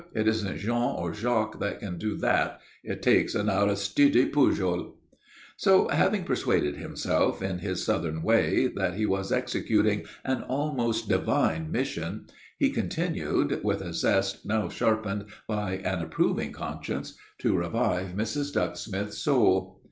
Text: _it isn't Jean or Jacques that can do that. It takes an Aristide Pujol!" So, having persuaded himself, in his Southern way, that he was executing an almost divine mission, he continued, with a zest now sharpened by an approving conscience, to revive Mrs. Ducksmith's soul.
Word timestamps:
_it 0.15 0.27
isn't 0.27 0.57
Jean 0.57 0.95
or 0.97 1.13
Jacques 1.13 1.59
that 1.59 1.79
can 1.79 1.95
do 1.99 2.17
that. 2.17 2.59
It 2.83 3.03
takes 3.03 3.35
an 3.35 3.51
Aristide 3.51 4.33
Pujol!" 4.33 4.95
So, 5.57 5.89
having 5.89 6.23
persuaded 6.23 6.75
himself, 6.77 7.39
in 7.43 7.59
his 7.59 7.83
Southern 7.83 8.23
way, 8.23 8.65
that 8.67 8.95
he 8.95 9.05
was 9.05 9.31
executing 9.31 10.05
an 10.25 10.41
almost 10.41 11.07
divine 11.07 11.71
mission, 11.71 12.25
he 12.57 12.71
continued, 12.71 13.63
with 13.63 13.79
a 13.83 13.93
zest 13.93 14.43
now 14.43 14.69
sharpened 14.69 15.25
by 15.47 15.73
an 15.77 16.01
approving 16.01 16.51
conscience, 16.51 17.13
to 17.41 17.55
revive 17.55 18.15
Mrs. 18.15 18.51
Ducksmith's 18.53 19.19
soul. 19.19 19.79